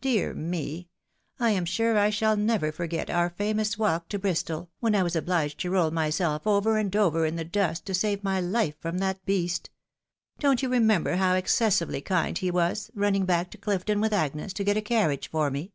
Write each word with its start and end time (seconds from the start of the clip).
Dear 0.00 0.34
me! 0.34 0.88
I 1.38 1.50
am 1.52 1.64
sure 1.64 1.96
I 1.96 2.10
shall 2.10 2.36
never 2.36 2.72
forget 2.72 3.08
our 3.08 3.30
famoiis 3.30 3.78
walk 3.78 4.08
to 4.08 4.18
Bristol, 4.18 4.70
when 4.80 4.92
I 4.96 5.04
was 5.04 5.14
obhged 5.14 5.58
to 5.58 5.70
roU 5.70 5.92
myself 5.92 6.48
over 6.48 6.78
and 6.78 6.96
over 6.96 7.24
in 7.24 7.36
the 7.36 7.44
dust, 7.44 7.86
to 7.86 7.94
save 7.94 8.24
my 8.24 8.42
Kfe 8.42 8.74
from 8.80 8.98
that 8.98 9.24
beast. 9.24 9.70
Don't 10.40 10.64
you 10.64 10.68
remember 10.68 11.14
how 11.14 11.34
excessively 11.34 12.00
kind 12.00 12.36
he 12.38 12.50
was, 12.50 12.90
running 12.96 13.24
back 13.24 13.52
to 13.52 13.58
CMfton 13.58 14.00
with 14.00 14.12
Agnes, 14.12 14.52
to 14.54 14.64
get 14.64 14.76
a 14.76 14.82
carriage 14.82 15.30
for 15.30 15.48
me 15.48 15.70